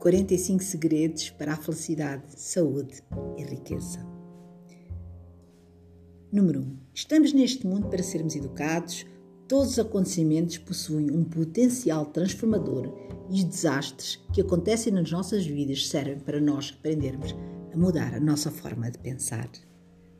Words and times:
45 0.00 0.64
segredos 0.64 1.28
para 1.28 1.52
a 1.52 1.56
felicidade, 1.56 2.22
saúde 2.34 3.02
e 3.36 3.44
riqueza. 3.44 3.98
Número 6.32 6.60
1. 6.60 6.78
Estamos 6.94 7.34
neste 7.34 7.66
mundo 7.66 7.86
para 7.88 8.02
sermos 8.02 8.34
educados. 8.34 9.04
Todos 9.46 9.72
os 9.72 9.78
acontecimentos 9.78 10.56
possuem 10.56 11.10
um 11.10 11.22
potencial 11.22 12.06
transformador 12.06 12.90
e 13.28 13.34
os 13.34 13.44
desastres 13.44 14.18
que 14.32 14.40
acontecem 14.40 14.90
nas 14.90 15.10
nossas 15.10 15.44
vidas 15.44 15.86
servem 15.86 16.18
para 16.18 16.40
nós 16.40 16.74
aprendermos 16.78 17.34
a 17.70 17.76
mudar 17.76 18.14
a 18.14 18.20
nossa 18.20 18.50
forma 18.50 18.90
de 18.90 18.96
pensar. 18.96 19.50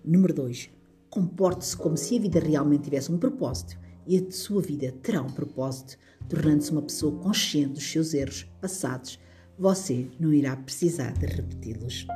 Número 0.04 0.34
2. 0.34 0.68
Comporte-se 1.08 1.74
como 1.74 1.96
se 1.96 2.18
a 2.18 2.20
vida 2.20 2.38
realmente 2.38 2.84
tivesse 2.84 3.10
um 3.10 3.16
propósito 3.16 3.78
e 4.06 4.18
a 4.18 4.30
sua 4.30 4.60
vida 4.60 4.92
terá 5.00 5.22
um 5.22 5.32
propósito, 5.32 5.96
tornando-se 6.28 6.70
uma 6.70 6.82
pessoa 6.82 7.18
consciente 7.22 7.72
dos 7.74 7.90
seus 7.90 8.12
erros 8.12 8.46
passados. 8.60 9.18
Você 9.60 10.08
não 10.18 10.32
irá 10.32 10.56
precisar 10.56 11.12
de 11.18 11.26
repeti-los. 11.26 12.06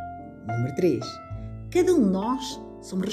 Número 0.48 0.74
3. 0.76 1.04
Cada 1.70 1.94
um 1.94 2.02
de 2.02 2.10
nós 2.10 2.58
somos 2.80 3.06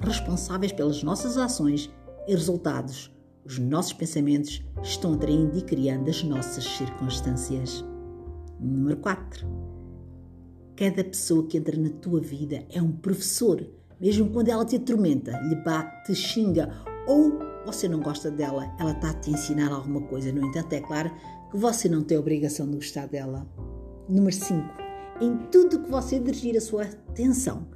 responsáveis 0.00 0.72
pelas 0.72 1.04
nossas 1.04 1.36
ações 1.36 1.88
e 2.26 2.32
resultados. 2.32 3.14
Os 3.44 3.56
nossos 3.60 3.92
pensamentos 3.92 4.64
estão 4.82 5.14
atraindo 5.14 5.56
e 5.56 5.62
criando 5.62 6.10
as 6.10 6.24
nossas 6.24 6.64
circunstâncias. 6.64 7.84
Número 8.58 8.96
4. 8.96 9.46
Cada 10.74 11.04
pessoa 11.04 11.46
que 11.46 11.56
entra 11.56 11.78
na 11.78 11.90
tua 11.90 12.20
vida 12.20 12.66
é 12.70 12.82
um 12.82 12.90
professor 12.90 13.64
mesmo 14.00 14.30
quando 14.30 14.48
ela 14.48 14.64
te 14.64 14.74
atormenta, 14.74 15.38
lhe 15.42 15.54
bate, 15.54 16.06
te 16.06 16.14
xinga 16.16 16.68
ou 17.06 17.38
você 17.64 17.88
não 17.88 18.00
gosta 18.00 18.30
dela, 18.30 18.74
ela 18.78 18.92
está 18.92 19.10
a 19.10 19.14
te 19.14 19.30
ensinar 19.30 19.72
alguma 19.72 20.00
coisa. 20.02 20.32
No 20.32 20.46
entanto, 20.46 20.72
é 20.72 20.80
claro 20.80 21.10
que 21.50 21.56
você 21.56 21.88
não 21.88 22.02
tem 22.02 22.16
a 22.16 22.20
obrigação 22.20 22.68
de 22.68 22.76
gostar 22.76 23.06
dela. 23.06 23.46
Número 24.08 24.34
5. 24.34 24.62
Em 25.20 25.36
tudo 25.50 25.80
que 25.80 25.90
você 25.90 26.18
dirigir 26.18 26.56
a 26.56 26.60
sua 26.60 26.84
atenção, 26.84 27.66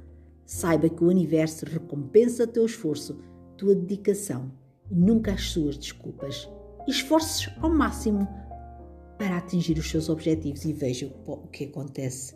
saiba 0.45 0.89
que 0.89 1.03
o 1.03 1.07
universo 1.07 1.65
recompensa 1.65 2.47
teu 2.47 2.65
esforço, 2.65 3.19
tua 3.55 3.75
dedicação 3.75 4.51
e 4.89 4.95
nunca 4.95 5.33
as 5.33 5.49
suas 5.49 5.77
desculpas. 5.77 6.49
Esforce-se 6.87 7.51
ao 7.61 7.69
máximo 7.69 8.27
para 9.17 9.37
atingir 9.37 9.77
os 9.77 9.89
seus 9.89 10.09
objetivos 10.09 10.65
e 10.65 10.73
veja 10.73 11.13
o 11.27 11.47
que 11.47 11.65
acontece. 11.65 12.33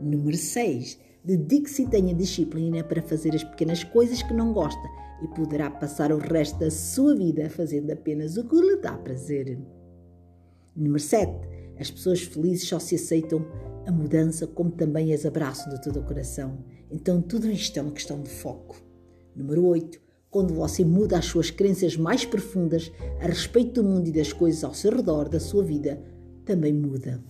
Número 0.00 0.36
6 0.36 1.10
Dedique-se 1.22 1.82
e 1.82 1.86
tenha 1.86 2.14
disciplina 2.14 2.82
para 2.82 3.02
fazer 3.02 3.34
as 3.34 3.44
pequenas 3.44 3.84
coisas 3.84 4.22
que 4.22 4.32
não 4.32 4.54
gosta 4.54 4.88
e 5.22 5.28
poderá 5.28 5.70
passar 5.70 6.12
o 6.12 6.18
resto 6.18 6.58
da 6.58 6.70
sua 6.70 7.14
vida 7.14 7.50
fazendo 7.50 7.90
apenas 7.90 8.38
o 8.38 8.48
que 8.48 8.56
lhe 8.56 8.76
dá 8.76 8.96
prazer. 8.96 9.58
Número 10.74 10.98
7. 10.98 11.30
As 11.80 11.90
pessoas 11.90 12.20
felizes 12.20 12.68
só 12.68 12.78
se 12.78 12.94
aceitam 12.94 13.46
a 13.86 13.90
mudança 13.90 14.46
como 14.46 14.70
também 14.70 15.14
as 15.14 15.24
abraçam 15.24 15.72
de 15.72 15.82
todo 15.82 15.98
o 16.00 16.04
coração. 16.04 16.58
Então 16.90 17.22
tudo 17.22 17.50
isto 17.50 17.78
é 17.78 17.82
uma 17.82 17.92
questão 17.92 18.20
de 18.20 18.28
foco. 18.28 18.76
Número 19.34 19.64
8. 19.64 19.98
Quando 20.30 20.52
você 20.52 20.84
muda 20.84 21.18
as 21.18 21.24
suas 21.24 21.50
crenças 21.50 21.96
mais 21.96 22.24
profundas 22.24 22.92
a 23.20 23.26
respeito 23.26 23.82
do 23.82 23.88
mundo 23.88 24.08
e 24.08 24.12
das 24.12 24.32
coisas 24.32 24.62
ao 24.62 24.74
seu 24.74 24.94
redor 24.94 25.28
da 25.28 25.40
sua 25.40 25.64
vida, 25.64 26.00
também 26.44 26.72
muda. 26.72 27.20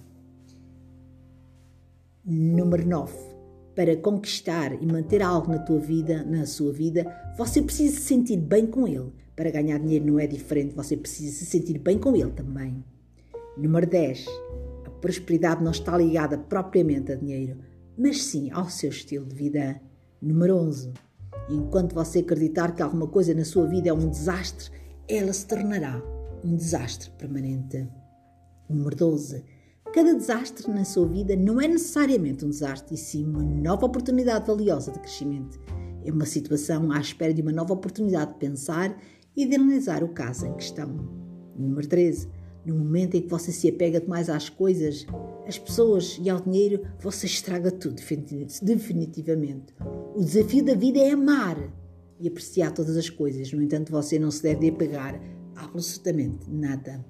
Número 2.25 2.87
9 2.87 3.31
para 3.75 3.97
conquistar 3.97 4.75
e 4.83 4.85
manter 4.85 5.23
algo 5.23 5.51
na 5.51 5.59
tua 5.59 5.79
vida, 5.79 6.23
na 6.25 6.45
sua 6.45 6.71
vida, 6.71 7.07
você 7.39 7.63
precisa 7.63 7.95
se 7.95 8.03
sentir 8.03 8.37
bem 8.37 8.67
com 8.67 8.87
ele. 8.87 9.11
Para 9.35 9.51
ganhar 9.51 9.79
dinheiro 9.79 10.05
não 10.05 10.19
é 10.19 10.27
diferente, 10.27 10.75
você 10.75 10.97
precisa 10.97 11.35
se 11.35 11.47
sentir 11.47 11.79
bem 11.79 11.97
com 11.97 12.15
ele 12.15 12.31
também. 12.33 12.85
Número 13.57 13.87
10. 13.87 14.27
A 14.87 14.91
prosperidade 14.91 15.63
não 15.63 15.71
está 15.71 15.97
ligada 15.97 16.39
propriamente 16.39 17.13
a 17.13 17.17
dinheiro, 17.17 17.59
mas 17.97 18.25
sim 18.25 18.51
ao 18.51 18.69
seu 18.69 18.91
estilo 18.91 19.27
de 19.27 19.35
vida. 19.35 19.81
Número 20.21 20.57
11. 20.57 20.93
Enquanto 21.49 21.95
você 21.95 22.21
acreditar 22.21 22.75
que 22.75 22.83
alguma 22.83 23.07
coisa 23.07 23.35
na 23.35 23.45
sua 23.45 23.67
vida 23.67 23.89
é 23.89 23.93
um 23.93 24.09
desastre, 24.09 24.71
ela 25.09 25.33
se 25.33 25.47
tornará 25.47 26.03
um 26.45 26.55
desastre 26.55 27.11
permanente. 27.19 27.89
Número 28.69 28.95
12 28.95 29.45
Cada 29.93 30.15
desastre 30.15 30.71
na 30.71 30.85
sua 30.85 31.05
vida 31.09 31.35
não 31.35 31.61
é 31.61 31.67
necessariamente 31.67 32.45
um 32.45 32.49
desastre, 32.49 32.95
e 32.95 32.99
sim 32.99 33.27
uma 33.27 33.43
nova 33.43 33.87
oportunidade 33.87 34.47
valiosa 34.47 34.93
de 34.93 35.01
crescimento. 35.01 35.59
É 36.05 36.13
uma 36.13 36.25
situação 36.25 36.93
à 36.93 37.01
espera 37.01 37.35
de 37.35 37.43
uma 37.43 37.51
nova 37.51 37.75
oportunidade 37.75 38.33
de 38.33 38.39
pensar 38.39 38.97
e 39.37 39.45
de 39.45 39.57
analisar 39.57 40.05
o 40.05 40.09
caso 40.09 40.47
em 40.47 40.55
questão. 40.55 40.95
Número 41.59 41.89
13. 41.89 42.29
No 42.65 42.75
momento 42.75 43.17
em 43.17 43.23
que 43.23 43.29
você 43.29 43.51
se 43.51 43.69
apega 43.69 44.01
demais 44.01 44.29
às 44.29 44.49
coisas, 44.49 45.07
às 45.47 45.59
pessoas 45.59 46.19
e 46.23 46.29
ao 46.29 46.41
dinheiro, 46.41 46.83
você 47.01 47.27
estraga 47.27 47.71
tudo, 47.71 48.01
definitivamente. 48.63 49.75
O 50.15 50.23
desafio 50.23 50.65
da 50.65 50.75
vida 50.75 50.99
é 50.99 51.11
amar 51.11 51.57
e 52.19 52.29
apreciar 52.29 52.73
todas 52.73 52.97
as 52.97 53.09
coisas. 53.09 53.53
No 53.53 53.63
entanto, 53.63 53.91
você 53.91 54.19
não 54.19 54.31
se 54.31 54.43
deve 54.43 54.69
apegar 54.69 55.21
a 55.57 55.65
absolutamente 55.65 56.51
nada. 56.51 57.05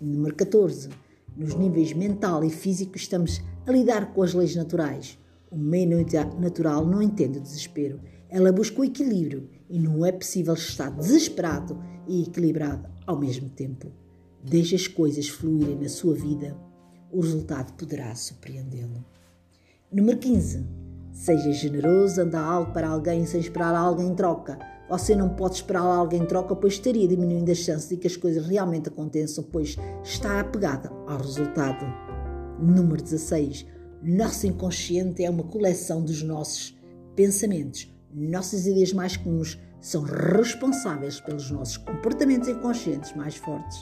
Número 0.00 0.34
14 0.34 0.88
nos 1.36 1.54
níveis 1.54 1.92
mental 1.92 2.44
e 2.44 2.50
físico, 2.50 2.96
estamos 2.96 3.40
a 3.66 3.72
lidar 3.72 4.12
com 4.12 4.22
as 4.22 4.34
leis 4.34 4.54
naturais. 4.54 5.18
O 5.50 5.56
meio 5.56 5.88
natural 6.38 6.86
não 6.86 7.02
entende 7.02 7.38
o 7.38 7.42
desespero. 7.42 8.00
Ela 8.28 8.52
busca 8.52 8.80
o 8.80 8.84
equilíbrio 8.84 9.48
e 9.68 9.78
não 9.78 10.04
é 10.04 10.12
possível 10.12 10.54
estar 10.54 10.90
desesperado 10.90 11.80
e 12.06 12.22
equilibrado 12.22 12.88
ao 13.06 13.18
mesmo 13.18 13.48
tempo. 13.48 13.90
Deixe 14.42 14.74
as 14.74 14.86
coisas 14.86 15.28
fluírem 15.28 15.78
na 15.78 15.88
sua 15.88 16.14
vida. 16.14 16.56
O 17.10 17.20
resultado 17.20 17.72
poderá 17.74 18.14
surpreendê-lo. 18.14 19.04
Número 19.92 20.18
15. 20.18 20.66
Seja 21.12 21.52
generoso, 21.52 22.22
anda 22.22 22.40
algo 22.40 22.72
para 22.72 22.88
alguém 22.88 23.26
sem 23.26 23.40
esperar 23.40 23.74
algo 23.74 24.00
em 24.00 24.14
troca. 24.14 24.58
Você 24.88 25.14
não 25.14 25.28
pode 25.30 25.56
esperar 25.56 25.82
alguém 25.82 26.22
em 26.22 26.26
troca, 26.26 26.56
pois 26.56 26.74
estaria 26.74 27.06
diminuindo 27.06 27.50
as 27.50 27.58
chances 27.58 27.88
de 27.88 27.96
que 27.96 28.06
as 28.06 28.16
coisas 28.16 28.46
realmente 28.46 28.88
aconteçam, 28.88 29.44
pois 29.44 29.76
está 30.02 30.40
apegada 30.40 30.90
ao 31.06 31.18
resultado. 31.18 31.84
Número 32.58 33.02
16. 33.02 33.66
Nosso 34.02 34.46
inconsciente 34.46 35.22
é 35.22 35.28
uma 35.28 35.44
coleção 35.44 36.02
dos 36.02 36.22
nossos 36.22 36.78
pensamentos. 37.14 37.92
Nossas 38.12 38.66
ideias 38.66 38.92
mais 38.92 39.16
comuns 39.16 39.58
são 39.80 40.02
responsáveis 40.02 41.20
pelos 41.20 41.50
nossos 41.50 41.76
comportamentos 41.76 42.48
inconscientes 42.48 43.14
mais 43.14 43.36
fortes. 43.36 43.80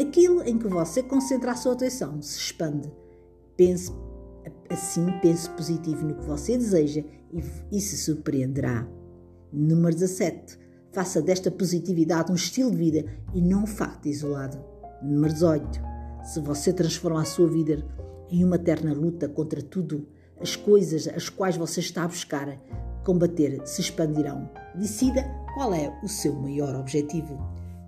Aquilo 0.00 0.42
em 0.42 0.56
que 0.58 0.68
você 0.68 1.02
concentra 1.02 1.52
a 1.52 1.56
sua 1.56 1.72
atenção 1.72 2.22
se 2.22 2.38
expande. 2.38 2.92
Pense 3.56 3.92
assim, 4.70 5.06
pense 5.20 5.50
positivo 5.50 6.06
no 6.06 6.14
que 6.14 6.24
você 6.24 6.56
deseja 6.56 7.02
e, 7.32 7.42
e 7.76 7.80
se 7.80 7.96
surpreenderá. 7.96 8.86
Número 9.52 9.94
17. 9.94 10.58
Faça 10.92 11.20
desta 11.20 11.50
positividade 11.50 12.30
um 12.30 12.34
estilo 12.34 12.70
de 12.70 12.76
vida 12.76 13.04
e 13.34 13.40
não 13.40 13.64
um 13.64 13.66
facto 13.66 14.06
isolado. 14.06 14.58
Número 15.02 15.32
18. 15.32 15.80
Se 16.24 16.40
você 16.40 16.72
transforma 16.72 17.22
a 17.22 17.24
sua 17.24 17.48
vida 17.48 17.84
em 18.30 18.44
uma 18.44 18.56
eterna 18.56 18.92
luta 18.92 19.28
contra 19.28 19.62
tudo, 19.62 20.06
as 20.40 20.54
coisas 20.54 21.08
as 21.08 21.28
quais 21.28 21.56
você 21.56 21.80
está 21.80 22.04
a 22.04 22.08
buscar 22.08 22.56
combater 23.04 23.60
se 23.64 23.80
expandirão. 23.80 24.50
Decida 24.74 25.24
qual 25.54 25.72
é 25.74 25.98
o 26.02 26.08
seu 26.08 26.34
maior 26.34 26.74
objetivo. 26.76 27.38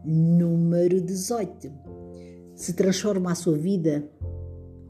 Número 0.04 1.00
18. 1.00 1.90
Se 2.60 2.75
transforma 2.75 3.32
a 3.32 3.34
sua 3.34 3.56
vida 3.56 4.06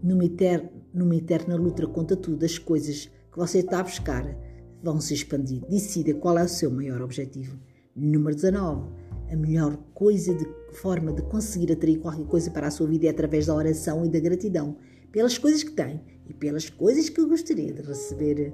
numa 0.02 0.24
eterna, 0.24 0.68
numa 0.92 1.14
eterna 1.14 1.54
luta 1.54 1.86
contra 1.86 2.16
tudo, 2.16 2.44
as 2.44 2.58
coisas 2.58 3.08
que 3.30 3.38
você 3.38 3.60
está 3.60 3.78
a 3.78 3.84
buscar 3.84 4.36
vão 4.82 5.00
se 5.00 5.14
expandir. 5.14 5.62
Decida 5.68 6.12
qual 6.14 6.36
é 6.36 6.42
o 6.42 6.48
seu 6.48 6.68
maior 6.68 7.00
objetivo. 7.00 7.56
Número 7.94 8.34
19. 8.34 8.90
A 9.30 9.36
melhor 9.36 9.76
coisa 9.94 10.34
de 10.34 10.44
forma 10.72 11.12
de 11.12 11.22
conseguir 11.22 11.70
atrair 11.70 12.00
qualquer 12.00 12.26
coisa 12.26 12.50
para 12.50 12.66
a 12.66 12.72
sua 12.72 12.88
vida 12.88 13.06
é 13.06 13.10
através 13.10 13.46
da 13.46 13.54
oração 13.54 14.04
e 14.04 14.08
da 14.08 14.18
gratidão 14.18 14.76
pelas 15.12 15.38
coisas 15.38 15.62
que 15.62 15.70
tem 15.70 16.02
e 16.28 16.34
pelas 16.34 16.68
coisas 16.68 17.08
que 17.08 17.24
gostaria 17.24 17.72
de 17.72 17.82
receber. 17.82 18.52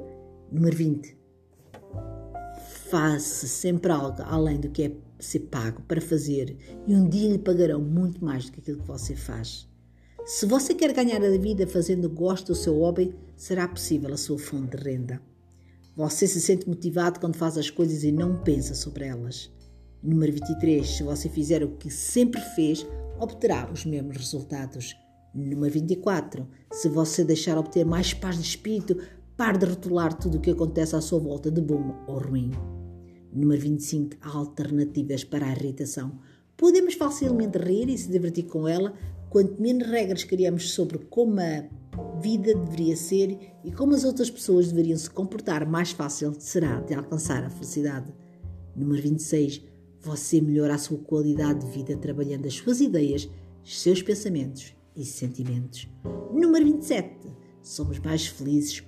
Número 0.53 0.77
20. 0.77 1.16
Faça 2.97 3.47
sempre 3.47 3.93
algo 3.93 4.23
além 4.23 4.59
do 4.59 4.71
que 4.71 4.85
é 4.85 4.93
ser 5.19 5.41
pago 5.41 5.83
para 5.83 6.01
fazer 6.01 6.57
e 6.87 6.95
um 6.95 7.07
dia 7.07 7.29
lhe 7.29 7.37
pagarão 7.37 7.79
muito 7.79 8.25
mais 8.25 8.47
do 8.47 8.53
que 8.53 8.61
aquilo 8.61 8.81
que 8.81 8.89
você 8.89 9.15
faz. 9.15 9.69
Se 10.25 10.47
você 10.47 10.73
quer 10.73 10.95
ganhar 10.95 11.23
a 11.23 11.37
vida 11.37 11.67
fazendo 11.67 12.09
gosto 12.09 12.47
do 12.47 12.55
seu 12.55 12.79
hobby, 12.79 13.15
será 13.37 13.69
possível 13.69 14.15
a 14.15 14.17
sua 14.17 14.39
fonte 14.39 14.79
de 14.79 14.83
renda. 14.83 15.21
Você 15.95 16.27
se 16.27 16.41
sente 16.41 16.67
motivado 16.67 17.21
quando 17.21 17.37
faz 17.37 17.59
as 17.59 17.69
coisas 17.69 18.03
e 18.03 18.11
não 18.11 18.43
pensa 18.43 18.75
sobre 18.75 19.05
elas. 19.05 19.53
Número 20.03 20.33
23. 20.33 20.89
Se 20.89 21.03
você 21.03 21.29
fizer 21.29 21.63
o 21.63 21.77
que 21.77 21.91
sempre 21.91 22.41
fez, 22.55 22.87
obterá 23.21 23.71
os 23.71 23.85
mesmos 23.85 24.17
resultados. 24.17 24.97
Número 25.35 25.71
24. 25.71 26.49
Se 26.73 26.89
você 26.89 27.23
deixar 27.23 27.59
obter 27.59 27.85
mais 27.85 28.15
paz 28.15 28.37
de 28.37 28.43
espírito, 28.43 28.97
pare 29.37 29.59
de 29.59 29.67
rotular 29.67 30.15
tudo 30.15 30.39
o 30.39 30.41
que 30.41 30.53
acontece 30.53 30.97
à 30.97 31.03
sua 31.03 31.19
volta 31.19 31.51
de 31.51 31.61
bom 31.61 31.95
ou 32.09 32.19
ruim. 32.19 32.53
Número 33.33 33.61
25. 33.61 34.17
Há 34.21 34.37
alternativas 34.37 35.25
para 35.25 35.47
a 35.47 35.53
irritação. 35.53 36.19
Podemos 36.57 36.95
facilmente 36.95 37.59
rir 37.59 37.89
e 37.89 37.99
se 37.99 38.11
divertir 38.11 38.47
com 38.47 38.67
ela 38.67 38.95
quanto 39.29 39.61
menos 39.61 39.87
regras 39.89 40.25
criamos 40.25 40.73
sobre 40.73 40.99
como 40.99 41.41
a 41.41 41.69
vida 42.21 42.55
deveria 42.55 42.97
ser 42.97 43.39
e 43.65 43.71
como 43.71 43.95
as 43.95 44.05
outras 44.05 44.31
pessoas 44.31 44.69
deveriam 44.69 44.97
se 44.97 45.11
comportar, 45.11 45.69
mais 45.69 45.91
fácil 45.91 46.35
será 46.39 46.81
de 46.81 46.95
alcançar 46.95 47.45
a 47.45 47.51
felicidade. 47.51 48.13
Número 48.75 49.03
26. 49.03 49.63
Você 50.01 50.41
melhora 50.41 50.75
a 50.75 50.79
sua 50.79 50.99
qualidade 50.99 51.67
de 51.67 51.73
vida 51.73 51.97
trabalhando 51.97 52.47
as 52.47 52.55
suas 52.55 52.81
ideias, 52.81 53.29
os 53.65 53.81
seus 53.81 54.03
pensamentos 54.03 54.75
e 54.95 55.05
sentimentos. 55.05 55.89
Número 56.33 56.65
27. 56.65 57.29
Somos 57.63 57.99
mais 57.99 58.27
felizes 58.27 58.85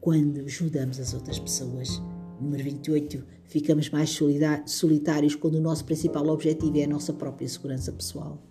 quando 0.00 0.40
ajudamos 0.40 1.00
as 1.00 1.14
outras 1.14 1.38
pessoas. 1.38 2.00
Número 2.40 2.64
28. 2.64 3.22
Ficamos 3.44 3.90
mais 3.90 4.18
solitários 4.66 5.34
quando 5.34 5.56
o 5.56 5.60
nosso 5.60 5.84
principal 5.84 6.26
objetivo 6.28 6.78
é 6.78 6.84
a 6.84 6.88
nossa 6.88 7.12
própria 7.12 7.48
segurança 7.48 7.92
pessoal. 7.92 8.42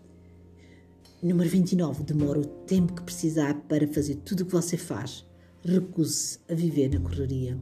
Número 1.23 1.49
29. 1.49 2.03
Demora 2.03 2.39
o 2.39 2.45
tempo 2.45 2.93
que 2.93 3.01
precisar 3.01 3.55
para 3.67 3.87
fazer 3.87 4.15
tudo 4.17 4.41
o 4.41 4.45
que 4.45 4.51
você 4.51 4.77
faz. 4.77 5.25
Recuse-se 5.63 6.39
a 6.49 6.53
viver 6.53 6.89
na 6.89 6.99
correria. 6.99 7.57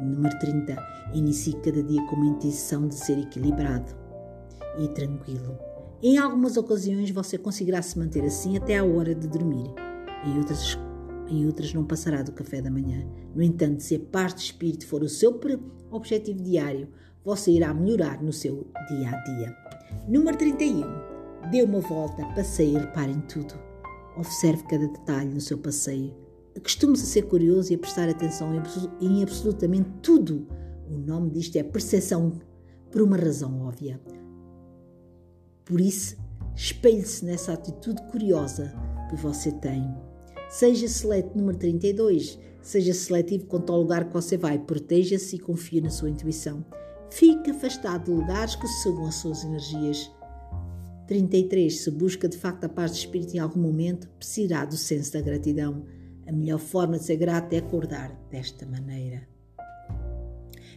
Número 0.00 0.38
30. 0.38 0.76
Inicie 1.14 1.54
cada 1.54 1.82
dia 1.82 2.04
com 2.06 2.16
uma 2.16 2.36
intenção 2.36 2.86
de 2.86 2.94
ser 2.94 3.18
equilibrado 3.18 3.94
e 4.78 4.88
tranquilo. 4.88 5.58
Em 6.02 6.18
algumas 6.18 6.56
ocasiões 6.56 7.10
você 7.10 7.38
conseguirá 7.38 7.80
se 7.80 7.98
manter 7.98 8.24
assim 8.24 8.56
até 8.56 8.78
à 8.78 8.84
hora 8.84 9.14
de 9.14 9.28
dormir. 9.28 9.72
Em 10.26 10.38
outras, 10.38 10.76
em 11.32 11.46
outras 11.46 11.72
não 11.72 11.84
passará 11.84 12.22
do 12.22 12.32
café 12.32 12.60
da 12.60 12.70
manhã. 12.70 13.06
No 13.34 13.42
entanto, 13.42 13.82
se 13.82 13.94
a 13.96 14.00
paz 14.00 14.34
de 14.34 14.42
espírito 14.42 14.86
for 14.86 15.02
o 15.02 15.08
seu 15.08 15.40
objetivo 15.90 16.42
diário, 16.42 16.88
você 17.24 17.52
irá 17.52 17.72
melhorar 17.72 18.22
no 18.22 18.32
seu 18.32 18.66
dia 18.88 19.10
a 19.10 19.16
dia. 19.22 19.56
Número 20.08 20.36
31. 20.36 20.82
Dê 21.50 21.62
uma 21.62 21.80
volta, 21.80 22.24
passeie 22.34 22.74
e 22.74 22.78
repare 22.78 23.12
em 23.12 23.20
tudo. 23.22 23.54
Observe 24.16 24.62
cada 24.64 24.86
detalhe 24.86 25.32
no 25.32 25.40
seu 25.40 25.58
passeio. 25.58 26.14
Acostume-se 26.56 27.04
a 27.04 27.06
ser 27.06 27.22
curioso 27.22 27.72
e 27.72 27.76
a 27.76 27.78
prestar 27.78 28.08
atenção 28.08 28.52
em 29.00 29.22
absolutamente 29.22 29.88
tudo. 30.02 30.46
O 30.90 30.98
nome 30.98 31.30
disto 31.30 31.56
é 31.56 31.62
percepção, 31.62 32.32
por 32.90 33.00
uma 33.00 33.16
razão 33.16 33.62
óbvia. 33.62 33.98
Por 35.64 35.80
isso, 35.80 36.16
espelhe-se 36.54 37.24
nessa 37.24 37.54
atitude 37.54 38.02
curiosa 38.10 38.74
que 39.08 39.16
você 39.16 39.50
tem. 39.50 39.82
Seja 40.52 40.86
seletivo 40.86 41.38
número 41.38 41.56
32. 41.56 42.38
Seja 42.60 42.92
seletivo 42.92 43.46
quanto 43.46 43.72
ao 43.72 43.80
lugar 43.80 44.04
que 44.04 44.12
você 44.12 44.36
vai. 44.36 44.58
Proteja-se 44.58 45.36
e 45.36 45.38
confie 45.38 45.80
na 45.80 45.88
sua 45.88 46.10
intuição. 46.10 46.62
Fique 47.08 47.50
afastado 47.50 48.04
de 48.04 48.10
lugares 48.10 48.54
que 48.54 48.68
sugam 48.68 49.06
as 49.06 49.14
suas 49.14 49.44
energias. 49.44 50.12
33. 51.06 51.74
Se 51.74 51.90
busca 51.90 52.28
de 52.28 52.36
facto 52.36 52.64
a 52.64 52.68
paz 52.68 52.92
de 52.92 52.98
espírito 52.98 53.34
em 53.34 53.38
algum 53.38 53.60
momento, 53.60 54.10
precisará 54.18 54.66
do 54.66 54.76
senso 54.76 55.14
da 55.14 55.22
gratidão. 55.22 55.86
A 56.26 56.32
melhor 56.32 56.58
forma 56.58 56.98
de 56.98 57.04
ser 57.04 57.16
grato 57.16 57.54
é 57.54 57.56
acordar 57.56 58.14
desta 58.30 58.66
maneira. 58.66 59.26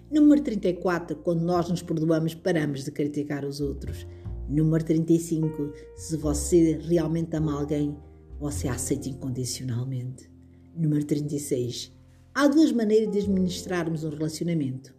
Número 0.09 0.41
34. 0.41 1.17
Quando 1.17 1.41
nós 1.41 1.67
nos 1.67 1.81
perdoamos, 1.81 2.33
paramos 2.33 2.85
de 2.85 2.91
criticar 2.91 3.43
os 3.43 3.59
outros. 3.59 4.07
Número 4.47 4.85
35. 4.85 5.73
Se 5.97 6.15
você 6.15 6.79
realmente 6.81 7.35
ama 7.35 7.59
alguém, 7.59 7.97
você 8.39 8.67
aceita 8.67 9.09
incondicionalmente. 9.09 10.29
Número 10.75 11.05
36. 11.05 11.93
Há 12.33 12.47
duas 12.47 12.71
maneiras 12.71 13.11
de 13.11 13.19
administrarmos 13.19 14.03
um 14.03 14.09
relacionamento: 14.09 14.93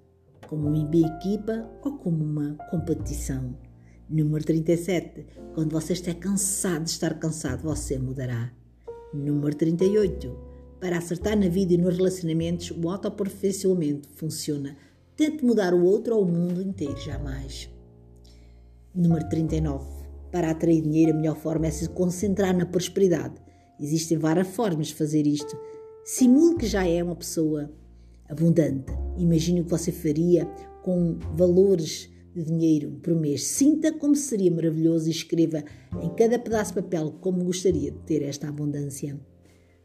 como 0.46 0.68
uma 0.68 0.78
equipa 0.78 1.68
ou 1.84 1.98
como 1.98 2.24
uma 2.24 2.54
competição. 2.70 3.56
Número 4.08 4.44
37. 4.44 5.26
Quando 5.54 5.72
você 5.72 5.92
estiver 5.92 6.14
cansado 6.14 6.84
de 6.84 6.90
estar 6.90 7.18
cansado, 7.18 7.62
você 7.62 7.98
mudará. 7.98 8.52
Número 9.12 9.54
38. 9.54 10.56
Para 10.80 10.98
acertar 10.98 11.36
na 11.38 11.48
vida 11.48 11.74
e 11.74 11.78
nos 11.78 11.96
relacionamentos, 11.96 12.70
o 12.70 12.88
autoaperfeiçoamento 12.88 14.08
funciona. 14.10 14.76
Tente 15.16 15.44
mudar 15.44 15.72
o 15.72 15.82
outro 15.84 16.16
ou 16.16 16.22
o 16.22 16.30
mundo 16.30 16.62
inteiro, 16.62 16.96
jamais. 16.98 17.70
Número 18.94 19.28
39. 19.28 19.95
Para 20.36 20.50
atrair 20.50 20.82
dinheiro, 20.82 21.12
a 21.12 21.14
melhor 21.14 21.34
forma 21.34 21.66
é 21.66 21.70
se 21.70 21.88
concentrar 21.88 22.54
na 22.54 22.66
prosperidade. 22.66 23.36
Existem 23.80 24.18
várias 24.18 24.46
formas 24.48 24.88
de 24.88 24.94
fazer 24.94 25.26
isto. 25.26 25.58
Simule 26.04 26.56
que 26.56 26.66
já 26.66 26.86
é 26.86 27.02
uma 27.02 27.16
pessoa 27.16 27.70
abundante. 28.28 28.92
Imagine 29.16 29.62
o 29.62 29.64
que 29.64 29.70
você 29.70 29.90
faria 29.90 30.44
com 30.82 31.18
valores 31.34 32.10
de 32.34 32.44
dinheiro 32.44 33.00
por 33.02 33.14
mês. 33.14 33.44
Sinta 33.44 33.90
como 33.90 34.14
seria 34.14 34.50
maravilhoso 34.50 35.08
e 35.08 35.10
escreva 35.10 35.64
em 36.02 36.10
cada 36.10 36.38
pedaço 36.38 36.74
de 36.74 36.82
papel 36.82 37.12
como 37.22 37.42
gostaria 37.42 37.90
de 37.90 37.98
ter 38.00 38.22
esta 38.22 38.46
abundância. 38.46 39.18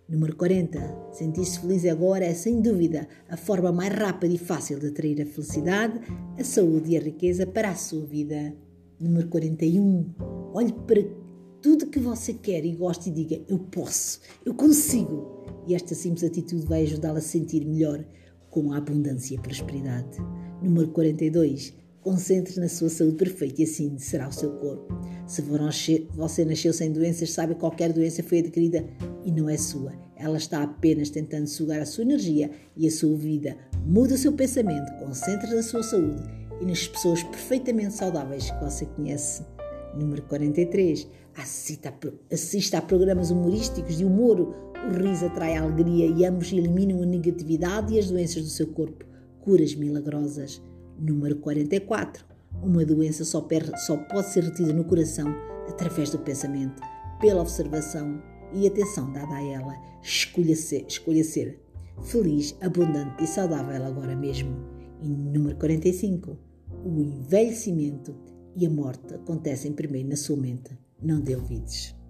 Número 0.09 0.35
40. 0.35 1.13
Sentir-se 1.13 1.61
feliz 1.61 1.85
agora 1.85 2.25
é, 2.25 2.33
sem 2.33 2.61
dúvida, 2.61 3.07
a 3.29 3.37
forma 3.37 3.71
mais 3.71 3.93
rápida 3.93 4.33
e 4.33 4.37
fácil 4.37 4.79
de 4.79 4.87
atrair 4.87 5.21
a 5.21 5.25
felicidade, 5.25 5.97
a 6.37 6.43
saúde 6.43 6.91
e 6.91 6.97
a 6.97 6.99
riqueza 6.99 7.47
para 7.47 7.69
a 7.69 7.75
sua 7.75 8.05
vida. 8.05 8.53
Número 9.01 9.27
41. 9.29 10.30
Olhe 10.53 10.73
para 10.73 11.01
tudo 11.61 11.87
que 11.87 11.99
você 11.99 12.33
quer 12.33 12.65
e 12.65 12.73
goste 12.73 13.09
e 13.09 13.13
diga: 13.13 13.41
Eu 13.47 13.59
posso, 13.59 14.19
eu 14.45 14.53
consigo. 14.53 15.45
E 15.67 15.75
esta 15.75 15.95
simples 15.95 16.23
atitude 16.23 16.65
vai 16.65 16.83
ajudá-la 16.83 17.19
a 17.19 17.21
sentir 17.21 17.65
melhor 17.65 18.03
com 18.49 18.73
a 18.73 18.77
abundância 18.77 19.35
e 19.35 19.37
a 19.37 19.41
prosperidade. 19.41 20.17
Número 20.61 20.89
42. 20.89 21.73
Concentre 22.01 22.59
na 22.59 22.67
sua 22.67 22.89
saúde 22.89 23.15
perfeita 23.15 23.61
e 23.61 23.63
assim 23.63 23.97
será 23.99 24.27
o 24.27 24.33
seu 24.33 24.51
corpo. 24.53 24.91
Se 25.27 25.41
você 25.43 26.43
nasceu 26.43 26.73
sem 26.73 26.91
doenças, 26.91 27.31
sabe 27.31 27.53
que 27.53 27.59
qualquer 27.59 27.93
doença 27.93 28.23
foi 28.23 28.39
adquirida 28.39 28.83
e 29.23 29.31
não 29.31 29.47
é 29.47 29.55
sua. 29.55 29.93
Ela 30.15 30.37
está 30.37 30.63
apenas 30.63 31.11
tentando 31.11 31.45
sugar 31.47 31.79
a 31.79 31.85
sua 31.85 32.03
energia 32.03 32.49
e 32.75 32.87
a 32.87 32.91
sua 32.91 33.15
vida. 33.15 33.55
Mude 33.85 34.15
o 34.15 34.17
seu 34.17 34.33
pensamento, 34.33 34.91
concentre 34.97 35.53
na 35.53 35.61
sua 35.61 35.83
saúde 35.83 36.23
e 36.59 36.65
nas 36.65 36.87
pessoas 36.87 37.21
perfeitamente 37.21 37.93
saudáveis 37.93 38.49
que 38.49 38.63
você 38.63 38.85
conhece. 38.87 39.43
Número 39.95 40.21
43. 40.23 41.07
Assista 41.35 41.89
a, 41.89 42.33
assista 42.33 42.77
a 42.77 42.81
programas 42.81 43.31
humorísticos 43.31 43.97
de 43.97 44.05
humor. 44.05 44.39
O 44.39 44.93
riso 44.93 45.25
atrai 45.25 45.55
a 45.55 45.61
alegria 45.61 46.07
e 46.07 46.25
ambos 46.25 46.51
eliminam 46.51 47.01
a 47.03 47.05
negatividade 47.05 47.93
e 47.93 47.99
as 47.99 48.09
doenças 48.09 48.43
do 48.43 48.49
seu 48.49 48.67
corpo. 48.67 49.05
Curas 49.41 49.75
milagrosas. 49.75 50.61
Número 50.97 51.37
44. 51.37 52.25
Uma 52.61 52.85
doença 52.85 53.23
só, 53.23 53.47
só 53.85 53.97
pode 53.97 54.27
ser 54.29 54.43
retida 54.43 54.73
no 54.73 54.83
coração 54.83 55.33
através 55.67 56.09
do 56.09 56.19
pensamento, 56.19 56.81
pela 57.19 57.41
observação 57.41 58.21
e 58.53 58.67
atenção 58.67 59.11
dada 59.13 59.33
a 59.33 59.43
ela. 59.43 59.73
Escolha 60.03 60.55
ser, 60.55 60.85
escolha 60.87 61.23
ser 61.23 61.59
feliz, 62.03 62.55
abundante 62.61 63.23
e 63.23 63.27
saudável 63.27 63.85
agora 63.85 64.15
mesmo. 64.15 64.55
E 65.01 65.07
número 65.07 65.55
45. 65.57 66.37
O 66.83 67.01
envelhecimento 67.01 68.15
e 68.55 68.65
a 68.65 68.69
morte 68.69 69.13
acontecem 69.13 69.73
primeiro 69.73 70.09
na 70.09 70.15
sua 70.15 70.37
mente. 70.37 70.77
Não 71.01 71.19
dê 71.19 71.35
ouvidos. 71.35 72.00